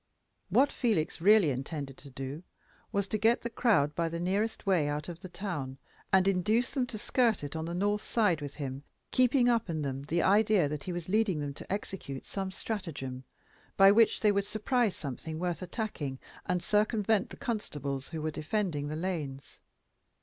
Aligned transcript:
What 0.49 0.71
Felix 0.71 1.21
really 1.21 1.51
intended 1.51 1.95
to 1.99 2.09
do, 2.09 2.41
was 2.91 3.07
to 3.09 3.19
get 3.19 3.43
the 3.43 3.51
crowd 3.51 3.93
by 3.93 4.09
the 4.09 4.19
nearest 4.19 4.65
way 4.65 4.87
out 4.89 5.07
of 5.09 5.19
the 5.19 5.29
town, 5.29 5.77
and 6.11 6.27
induce 6.27 6.71
them 6.71 6.87
to 6.87 6.97
skirt 6.97 7.43
it 7.43 7.55
on 7.55 7.65
the 7.65 7.75
north 7.75 8.01
side 8.01 8.41
with 8.41 8.55
him, 8.55 8.83
keeping 9.11 9.47
up 9.47 9.69
in 9.69 9.83
them 9.83 10.01
the 10.05 10.23
idea 10.23 10.67
that 10.67 10.85
he 10.85 10.91
was 10.91 11.07
leading 11.07 11.39
them 11.39 11.53
to 11.53 11.71
execute 11.71 12.25
some 12.25 12.49
stratagem, 12.49 13.25
by 13.77 13.91
which 13.91 14.21
they 14.21 14.31
would 14.31 14.47
surprise 14.47 14.95
something 14.95 15.37
worth 15.37 15.61
attacking, 15.61 16.17
and 16.47 16.63
circumvent 16.63 17.29
the 17.29 17.37
constables 17.37 18.07
who 18.07 18.23
were 18.23 18.31
defending 18.31 18.87
the 18.87 18.95
lanes. 18.95 19.59